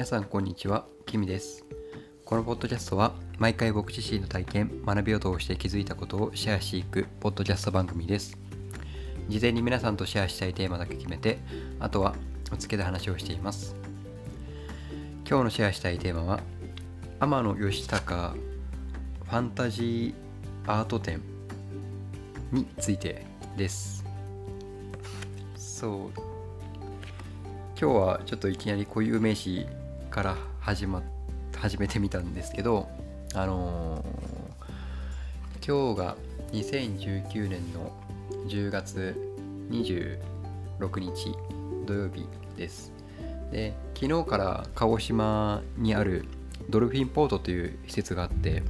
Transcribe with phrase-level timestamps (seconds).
[0.00, 1.62] 皆さんこんにちは、キミです。
[2.24, 8.38] このポッドキャストは毎回僕自身の体験、学びを通して気づいたことをシェアしていくポッドキャスト番組です。
[9.28, 11.38] 事前に皆さんとシェアしたいテーマだけ決めて、
[11.78, 12.14] あとは
[12.50, 13.76] お付けで話をしています。
[15.28, 16.40] 今日のシェアしたいテーマは、
[17.18, 18.34] 天野義高
[19.24, 21.20] ファンタジーアート展
[22.52, 24.02] についてです。
[25.56, 26.20] そう
[27.78, 29.66] 今日はちょっといきなり固有名詞
[30.10, 31.02] から始ま
[31.56, 32.88] 始めてみたんですけど
[33.34, 34.40] あのー
[35.66, 36.16] 今日が
[36.52, 37.92] 2019年の
[38.48, 39.14] 10月
[39.70, 41.34] 26日
[41.84, 42.92] 土曜日です。
[43.52, 46.24] で昨日から鹿児島にある
[46.70, 48.62] ドルフィンポートという施設があって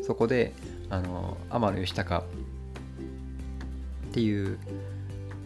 [0.00, 0.52] そこで
[0.90, 2.24] あの天野義高っ
[4.12, 4.58] ていう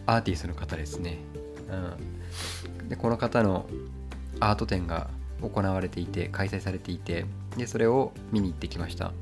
[0.05, 1.17] アーティストの方ですね、
[2.79, 3.65] うん、でこの方の
[4.39, 5.09] アート展が
[5.41, 7.25] 行われていて開催されていて
[7.57, 9.13] でそれを見に行ってきました。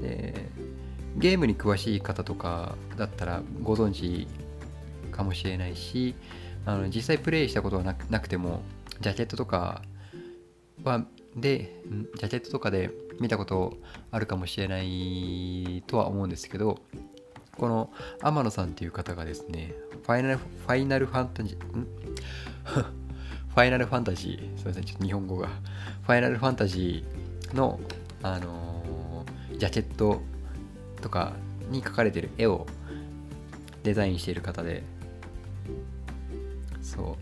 [0.00, 0.34] で
[1.16, 4.28] ゲームに詳しい方とかだったらご存知
[5.10, 6.14] かもしれないし
[6.64, 8.62] あの実際プレイしたことはなくても
[9.00, 9.82] ジャケットとか
[10.84, 11.04] は
[11.36, 11.82] で
[12.16, 13.76] ジャケットとかで見たこと
[14.10, 16.78] あるかもしれないとは思うんですけど
[17.58, 17.90] この
[18.22, 21.86] 天野さんっていう方がですねファイナルファイナルファンタジーん？
[23.50, 25.48] ファイナルファンタジーすいませんちょっと日本語が。
[25.48, 27.78] ファイナルファンタジーの
[28.22, 28.80] あのー
[29.60, 30.22] ジャケット
[31.02, 31.34] とか
[31.70, 32.66] に描かれてる絵を
[33.82, 34.82] デザインしている方で。
[36.80, 37.18] そ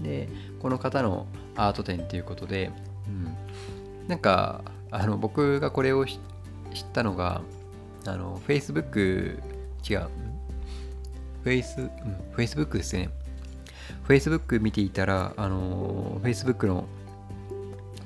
[0.00, 0.04] う。
[0.04, 0.28] で
[0.60, 2.72] この方のアート展っていうことで、
[3.06, 6.18] うん、なんかあの僕がこれを知っ
[6.92, 7.42] たのが
[8.04, 9.38] あの Facebook
[9.88, 10.08] 違う。
[11.44, 11.90] Face、うん、
[12.34, 13.10] Facebook ですね。
[14.08, 16.86] Facebook 見ていたらあの Facebook の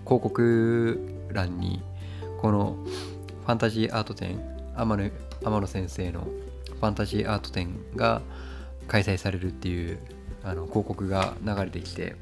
[0.05, 1.83] 広告欄に
[2.41, 2.77] この
[3.45, 4.41] ファンタジーアート展
[4.77, 5.11] 天野
[5.45, 8.23] 天野先生のファンタジーアート展が
[8.89, 9.99] 開催されるっていう
[10.45, 12.15] あの広告が流れてきて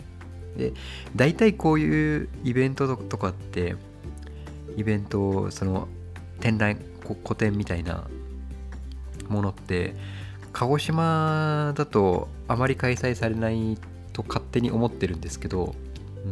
[0.57, 0.73] で
[1.15, 3.77] 大体こういうイベントとかって
[4.77, 5.89] イベントその
[6.41, 8.09] 展覧こ個展みたいな
[9.29, 9.95] ものって
[10.55, 13.77] 鹿児島だとあまり開催されない
[14.13, 15.75] と勝手に思ってるんですけど、
[16.25, 16.29] う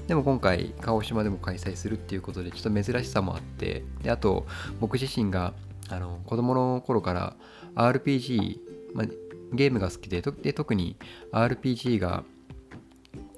[0.00, 4.44] ん、でも今回鹿児島でも開催するっていうことでちょっと珍しさもあってであと
[4.80, 5.54] 僕自身が
[5.88, 7.36] あの子供の頃から
[7.76, 8.58] RPG、
[8.92, 9.06] まあ、
[9.52, 10.96] ゲームが好きでで特に
[11.30, 12.24] RPG が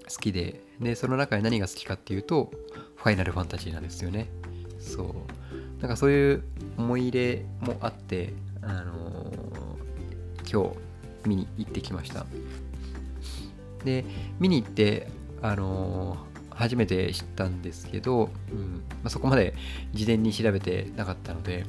[0.09, 2.51] 好きででその中で何が好きかっていうと
[2.97, 4.31] ファイナルファンタジーなんですよね。
[4.79, 5.15] そう。
[5.81, 6.43] なんかそういう
[6.79, 8.33] 思い入れもあって
[8.67, 12.27] あのー今日見に行ってきました。
[13.85, 14.05] で
[14.39, 15.09] 見に行って
[15.43, 19.55] あのー初めて知ったんですけど、うんまあ、そこまで
[19.93, 21.65] 事前に調べてなかったので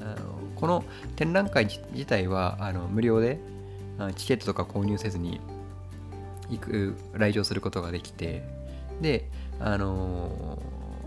[0.00, 0.82] あのこの
[1.16, 3.38] 展覧会自体はあの無料で
[4.16, 5.42] チケットとか購入せずに
[6.48, 8.42] 行く来場することができて
[9.02, 9.28] で
[9.58, 10.58] あの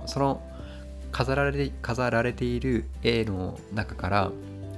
[0.06, 0.44] ーその
[1.12, 4.32] 飾られ飾られている絵の中から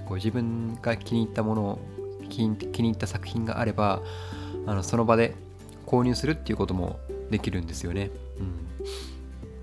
[0.06, 1.80] こう自分が気に入ったものを
[2.30, 4.02] 気に入った作品があれば
[4.66, 5.36] あのその場で
[5.86, 7.00] 購入するっていうことも
[7.30, 8.10] できるんですよね。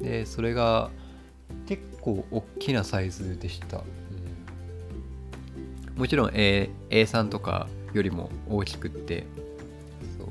[0.00, 0.90] うん、でそれが
[1.66, 3.78] 結構大きなサイズでした。
[3.78, 4.32] うん
[5.96, 9.26] もちろん A A3 とかよりも大きくって
[10.18, 10.28] そう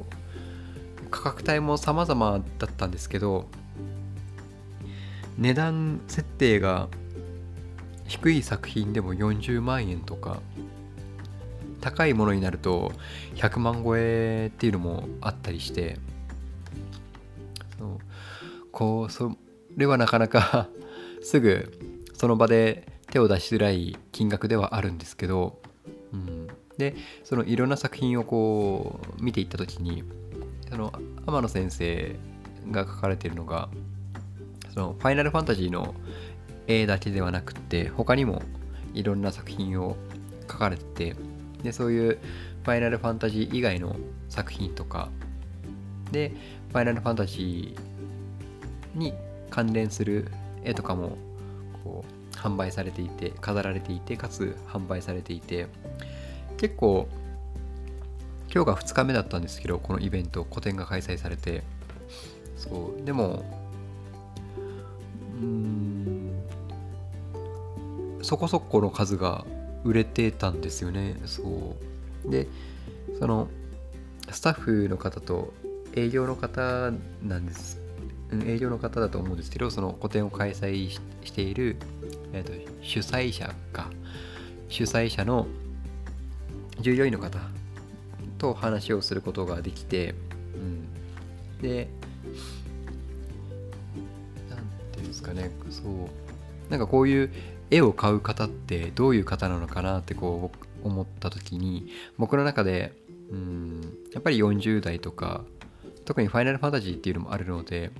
[1.09, 3.47] 価格帯も様々だったんですけど
[5.37, 6.89] 値段設定が
[8.11, 10.41] 低い作品でも40万円とか
[11.79, 12.91] 高いものになると
[13.35, 15.97] 100万超えっていうのもあったりして
[17.79, 17.99] そう
[18.73, 19.37] こうそ
[19.77, 20.67] れはなかなか
[21.23, 21.71] すぐ
[22.13, 25.61] その場で手を出しづらい金額ではあるんですけど、
[26.11, 26.47] うん、
[26.77, 30.03] でそのいろんな作品をこう見ていった時に
[30.69, 30.91] その
[31.25, 32.17] 天野先生
[32.71, 33.69] が書かれてるのが
[34.73, 35.95] そのファイナルファンタジーの
[36.67, 38.41] 絵だけではなくて他にも
[38.93, 39.97] いろんな作品を
[40.49, 41.15] 書かれてて
[41.63, 42.19] でそういう
[42.63, 43.95] ファイナルファンタジー以外の
[44.29, 45.09] 作品とか
[46.11, 46.31] で
[46.69, 49.13] ファイナルファンタジーに
[49.49, 50.27] 関連する
[50.63, 51.17] 絵とかも
[51.83, 55.67] こう販売されていて飾られていてかつ販売されていて
[56.57, 57.07] 結構
[58.53, 61.63] 今日が2日目だったんですけどこのイベント個展が開催されて
[62.57, 63.43] そうでも
[65.41, 65.80] うん
[68.21, 69.45] そこそこの数が
[69.83, 71.15] 売れてたんですよね。
[71.25, 71.75] そ
[72.25, 72.31] う。
[72.31, 72.47] で
[73.19, 73.47] その
[74.29, 75.53] スタッフの方と
[75.93, 76.91] 営業の方
[77.23, 77.79] なんです。
[78.45, 81.01] 営業の方だと思うんですけどその個展を開催し
[81.31, 81.75] ている、
[82.31, 83.89] えーと、主催者か。
[84.69, 85.47] 主催者の
[86.79, 87.39] 従業員の方
[88.37, 90.15] と話をすることができて、
[90.55, 91.89] うん、で
[94.49, 94.59] 何
[94.93, 95.51] ていうんですかね。
[95.69, 96.71] そう。
[96.71, 97.31] なんかこういう
[97.71, 100.51] 絵を買う方ってどういう方なのかなってこ
[100.83, 101.87] う思った時に
[102.17, 102.93] 僕の中で
[103.31, 105.43] うんやっぱり40代とか
[106.05, 107.91] 特にファイナルファンタジーっていうのもあるので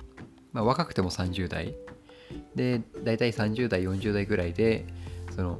[0.53, 1.75] まあ、若くても30代。
[2.55, 4.85] で大体30代40代ぐらいで
[5.35, 5.59] その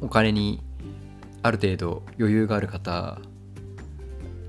[0.00, 0.60] お金に
[1.42, 3.20] ある程度余裕がある方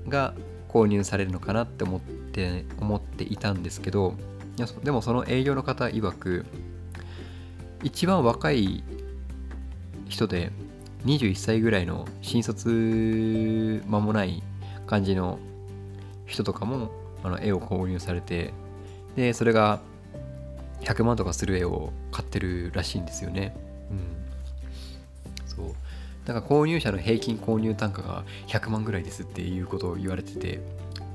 [0.08, 0.34] が
[0.68, 4.14] 購入されるのかなって思って思っていたんですけど
[4.82, 6.44] でもその営業の方曰く
[7.82, 8.84] 一番若い
[10.08, 10.50] 人で
[11.04, 14.42] 21歳ぐらいの新卒間もない
[14.86, 15.38] 感じの
[16.26, 16.90] 人とかも
[17.24, 18.52] あの絵を購入されて
[19.16, 19.80] でそれが
[20.82, 23.54] 100万とかする絵を買ってるらしいんですよね。
[23.90, 25.46] うん。
[25.46, 25.66] そう。
[26.24, 30.60] だから購入者の平均購入単価が100万ぐらいですっていうことを言われてて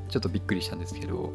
[0.10, 1.34] ちょっとびっくりしたんですけど、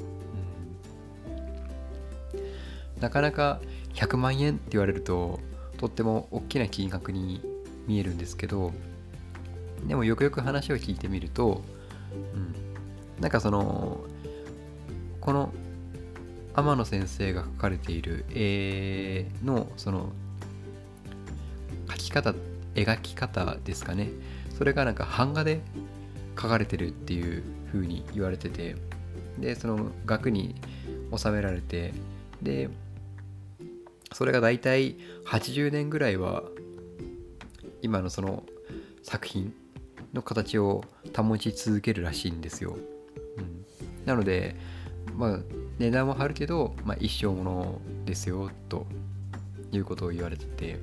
[3.02, 3.60] なかなか
[3.94, 5.40] 100万円って言われると
[5.76, 7.42] とっても大きな金額に
[7.88, 8.72] 見えるんですけど
[9.86, 11.62] でもよくよく話を聞いてみると、
[12.12, 14.00] うん、なんかその
[15.20, 15.52] この
[16.54, 20.10] 天野先生が書かれている絵のその
[21.88, 22.34] 描き方
[22.76, 24.10] 描き方ですかね。
[24.56, 25.60] それがなんか版画で
[26.40, 28.76] 書かれてるっていう風に言われてて
[29.38, 30.54] でその額に
[31.16, 31.92] 収められて
[32.42, 32.68] で
[34.14, 36.42] それが大体80年ぐらいは
[37.82, 38.44] 今のその
[39.02, 39.52] 作品
[40.12, 40.84] の形を
[41.16, 42.76] 保ち続けるらしいんですよ、
[43.38, 43.64] うん、
[44.04, 44.56] なので
[45.16, 45.38] まあ
[45.78, 48.86] 値段は張るけど、まあ、一生ものですよと
[49.72, 50.78] いうことを言われてて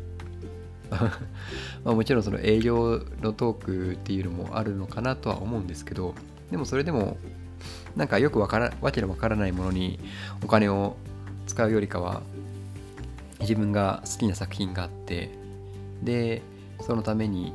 [0.89, 6.15] まあもちろんその営業のトークっていうのもあるのかなとは思うんですけど
[6.51, 7.17] でもそれでも
[7.95, 9.99] なんかよくわからわけのわからないものに
[10.43, 10.97] お金を
[11.47, 12.21] 使うよりかは
[13.39, 15.29] 自分が好きな作品があって
[16.03, 16.41] で
[16.81, 17.53] そのために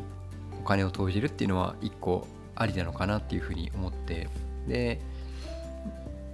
[0.61, 2.27] お金を投じるっていうのは一個
[2.57, 4.29] ありなのかなっていうふうに思って
[4.67, 5.01] で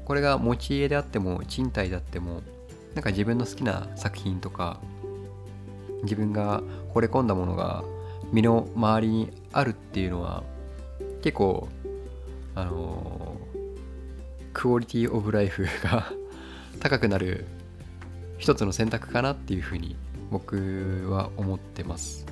[0.05, 2.43] これが持ち家であっても賃貸であっても
[2.95, 4.81] なんか自分の好きな作品とか
[6.03, 6.63] 自分が
[6.95, 7.85] 惚れ込んだものが
[8.33, 10.43] 身の回りにあるっていうのは
[11.23, 11.69] 結構
[12.55, 13.37] あの
[14.53, 16.13] クオリティオブライフが
[16.81, 17.47] 高くなる
[18.41, 19.95] 一つの選択かなっていうふうに
[20.31, 22.27] 僕は思ってます、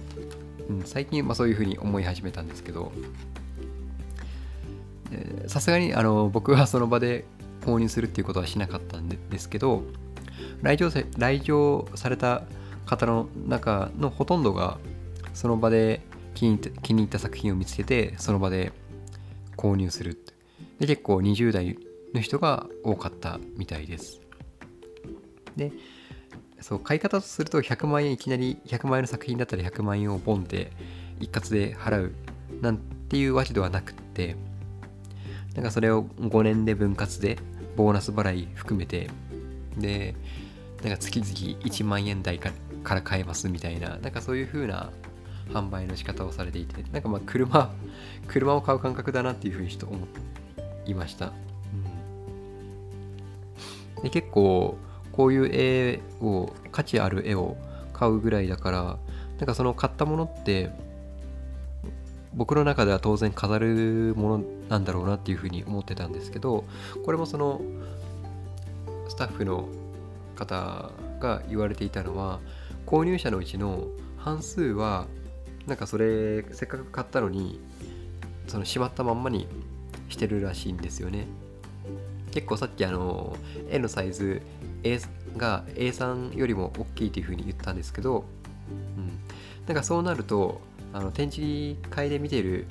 [0.68, 2.90] うん、最近まあそういうふうに思い始めたんですけど。
[5.46, 7.24] さすがにあの僕はその場で
[7.62, 9.82] 購入するっていうことはしなかったんですけど
[10.62, 12.42] 来場来場された
[12.86, 14.78] 方の中のほとんどが
[15.34, 16.02] その場で
[16.34, 18.72] 気に気に入った作品を見つけてその場で
[19.56, 20.22] 購入する
[20.78, 21.78] で結構20代
[22.14, 24.20] の人が多かったみたいです。
[25.56, 25.72] で
[26.60, 30.72] そう買い方とすると100万円いきなり100万円の作品だったら100万円をボンって
[31.20, 32.12] 一括で払う
[32.60, 34.36] なんていうわけではなくって
[35.54, 37.38] なんかそれを5年で分割で
[37.76, 39.08] ボーナス払い含めて
[39.76, 40.14] で
[40.82, 42.50] なんか月々1万円台か
[42.94, 44.90] ら買えますみたいななんかそういう風な
[45.50, 47.72] 販売の仕方をされていてなんかまあ車
[48.26, 50.06] 車を買う感覚だなっていう風にちょっと思
[50.86, 51.32] いました、
[53.96, 54.76] うん、で結構
[55.18, 57.56] こういう絵を価値ある絵を
[57.92, 58.98] 買うぐらいだから
[59.38, 60.70] なんかその買ったものって
[62.34, 66.64] 僕の中では当然飾るものなんだろうなっていうふうに思ってたんですけど
[67.04, 67.60] これもその
[69.08, 69.68] スタッフの
[70.36, 72.38] 方が言われていたのは
[72.86, 75.08] 購入者のうちの半数は
[75.66, 77.58] なんかそれせっかく買ったのに
[78.46, 79.48] そのしまったまんまに
[80.10, 81.26] してるらしいんですよね。
[82.30, 83.36] 結構さっきあの
[83.68, 84.42] 絵のサイズ
[84.84, 85.00] A
[85.36, 88.24] が A3 よりも大きいというふうに言ったんですけど、
[88.96, 89.18] うん、
[89.66, 90.60] なんかそうなると
[90.92, 92.66] あの展示会で見てる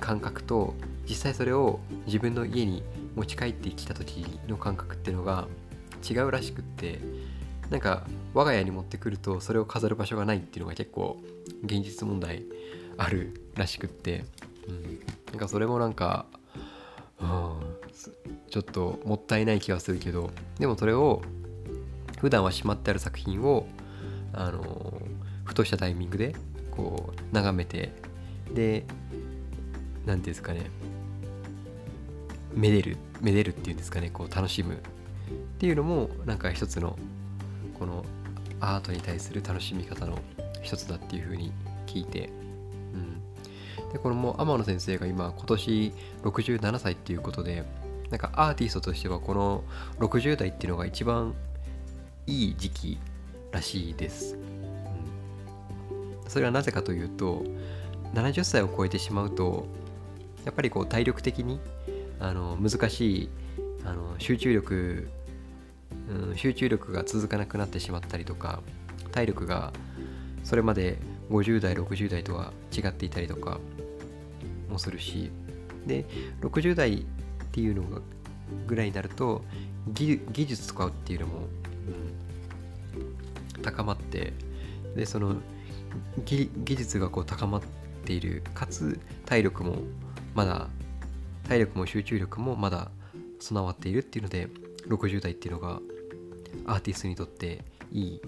[0.00, 0.74] 感覚と
[1.08, 2.82] 実際それを自分の家に
[3.14, 5.48] 持ち帰ってきた時の感覚っていうのが
[6.08, 6.98] 違うらしくって
[7.68, 11.18] なんか我が家に持ってくるとそれを飾る場所がないっていうのが結構
[11.64, 12.44] 現実問題
[12.96, 14.24] あるらしくって、
[14.68, 15.00] うん、
[15.30, 16.26] なんかそれもなんか、
[18.48, 21.22] ちょっともったいない気はするけどでもそれを
[22.20, 23.66] 普段はしまってある作品を
[24.32, 25.00] あの
[25.44, 26.34] ふとしたタイミングで
[26.70, 27.92] こう眺めて
[28.52, 28.84] で
[30.06, 30.62] 何ていうんですかね
[32.54, 34.78] めでるめでるっていうんですかねこう楽しむっ
[35.58, 36.98] ていうのもなんか一つの
[37.78, 38.04] この
[38.60, 40.18] アートに対する楽しみ方の
[40.62, 41.52] 一つだっていうふうに
[41.86, 42.30] 聞いて、
[42.94, 43.22] うん、
[43.92, 45.92] でこのも天野先生が今今年
[46.22, 47.64] 67歳っていうことで
[48.10, 49.64] なんかアーティストとしてはこの
[49.98, 51.34] 60代っていうのが一番
[52.26, 52.98] いい時期
[53.52, 54.38] らしいです、う
[56.26, 57.44] ん、それはなぜかというと
[58.14, 59.66] 70歳を超えてしまうと
[60.44, 61.60] やっぱりこう体力的に
[62.18, 63.30] あの難しい
[63.84, 65.08] あの集中力、
[66.08, 68.60] うん、集中力が続かなくなってしまったりとか
[69.12, 69.72] 体力が
[70.44, 70.98] それまで
[71.30, 73.60] 50代60代とは違っていたりとか
[74.68, 75.30] もするし
[75.86, 76.04] で
[76.40, 77.04] 60代っ
[77.52, 78.00] ていうのが
[78.66, 79.42] ぐらいになると
[79.92, 81.38] 技術とかっていうのも、
[83.56, 84.32] うん、高まって
[84.94, 85.36] でその
[86.24, 87.62] 技術がこう高まっ
[88.04, 89.76] ているかつ体力も
[90.34, 90.68] まだ
[91.48, 92.90] 体力も集中力もまだ
[93.40, 94.48] 備わっているっていうので
[94.88, 95.80] 60代っていうのが
[96.66, 98.20] アーティストにとっていい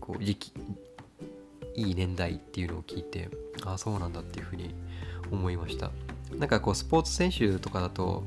[0.00, 0.52] こう時期
[1.74, 3.28] いい年代っていうのを聞いて
[3.64, 4.74] ああそうなんだっていうふうに
[5.30, 5.90] 思いました。
[6.36, 8.24] なんかこうスポーツ選手とかだと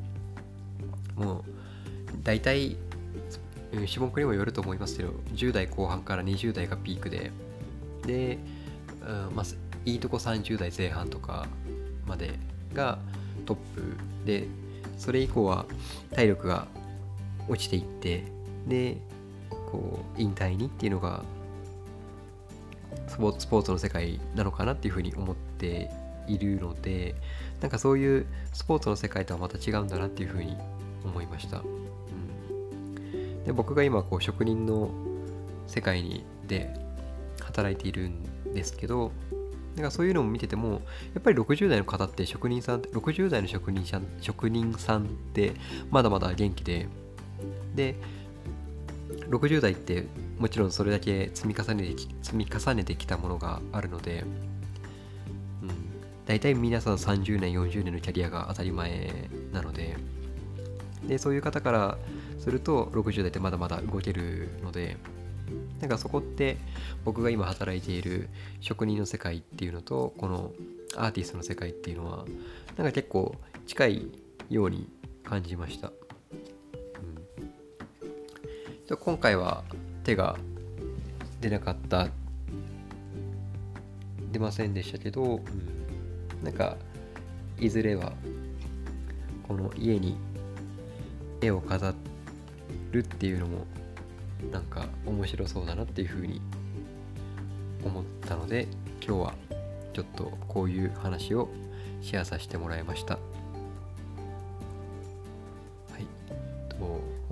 [1.15, 1.43] もう
[2.23, 2.77] 大体
[3.71, 7.31] 種目にもよると思いますけど10代後半から20代がピークで
[8.05, 8.37] で、
[9.01, 9.45] うんまあ、
[9.85, 11.47] いいとこ30代前半とか
[12.05, 12.39] まで
[12.73, 12.99] が
[13.45, 13.81] トップ
[14.25, 14.47] で
[14.97, 15.65] それ以降は
[16.13, 16.67] 体力が
[17.47, 18.23] 落ちていって
[18.67, 18.97] で
[19.49, 21.23] こう引退にっていうのが
[23.07, 25.91] スポーツの世界なのかなっていうふうに思って
[26.27, 27.15] いるので
[27.61, 30.57] なんかそういうスポーツの世界とはまた違うんだなっていうふうに
[31.03, 34.89] 思いました、うん、で僕が今こう職人の
[35.67, 36.73] 世界にで
[37.41, 39.11] 働いているんですけど
[39.75, 40.81] なんかそういうのを見てても
[41.13, 45.53] やっぱり60代の方って職人さん60代の職人さん職人さんって
[45.91, 46.87] まだまだ元気で
[47.75, 47.95] で
[49.29, 50.05] 60代って
[50.37, 54.23] もちろんそれだけ積み重ねて積み重ねてきたものがあるので、
[55.61, 55.69] うん、
[56.25, 59.97] 大体皆さん30年40年のキャリアが当たり前なので。
[61.07, 61.97] でそういう方から
[62.39, 64.97] すると60代ってまだまだ動けるので
[65.79, 66.57] なんかそこって
[67.03, 70.51] 僕が今働いている職人の世界っていうのとこの
[70.95, 72.25] アーティストの世界っていうのは
[72.77, 73.35] なんか結構
[73.67, 74.07] 近い
[74.49, 74.87] ように
[75.23, 75.91] 感じました、
[78.89, 79.63] うん、今回は
[80.05, 80.37] 手が
[81.41, 82.07] 出なかった
[84.31, 86.77] 出ませんでしたけど、うん、なんか
[87.59, 88.13] いずれは
[89.47, 90.15] この家に
[91.41, 91.95] 絵を飾
[92.91, 93.65] るっていうのも
[94.51, 96.39] なんか面白そうだなっていうふうに
[97.83, 98.67] 思ったので
[99.05, 99.33] 今日は
[99.93, 101.49] ちょっとこういう話を
[102.01, 103.17] シェアさせてもらいました。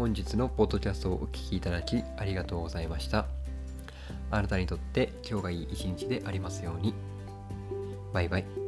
[0.04, 3.26] 本日のポッドキャストをお聴きいただきありがとうございました。
[4.32, 6.94] あなたにとって今日がいい一日でありますように。
[8.12, 8.63] バイバイ。